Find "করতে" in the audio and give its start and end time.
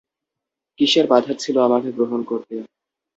2.23-2.55